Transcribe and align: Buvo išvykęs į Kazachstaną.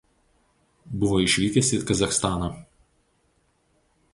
Buvo 1.03 1.19
išvykęs 1.25 1.69
į 1.77 1.81
Kazachstaną. 1.91 2.49